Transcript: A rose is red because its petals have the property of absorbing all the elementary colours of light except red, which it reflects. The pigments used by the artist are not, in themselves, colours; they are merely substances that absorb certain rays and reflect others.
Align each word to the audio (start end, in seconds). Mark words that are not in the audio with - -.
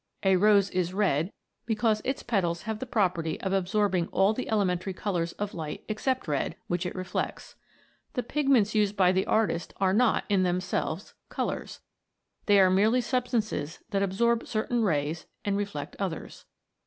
A 0.23 0.35
rose 0.35 0.71
is 0.71 0.95
red 0.95 1.31
because 1.67 2.01
its 2.03 2.23
petals 2.23 2.63
have 2.63 2.79
the 2.79 2.87
property 2.87 3.39
of 3.39 3.53
absorbing 3.53 4.07
all 4.07 4.33
the 4.33 4.49
elementary 4.49 4.93
colours 4.95 5.33
of 5.33 5.53
light 5.53 5.83
except 5.87 6.27
red, 6.27 6.55
which 6.65 6.87
it 6.87 6.95
reflects. 6.95 7.53
The 8.13 8.23
pigments 8.23 8.73
used 8.73 8.97
by 8.97 9.11
the 9.11 9.27
artist 9.27 9.75
are 9.79 9.93
not, 9.93 10.23
in 10.27 10.41
themselves, 10.41 11.13
colours; 11.29 11.81
they 12.47 12.59
are 12.59 12.71
merely 12.71 13.01
substances 13.01 13.77
that 13.91 14.01
absorb 14.01 14.47
certain 14.47 14.81
rays 14.81 15.27
and 15.45 15.55
reflect 15.55 15.95
others. 15.99 16.45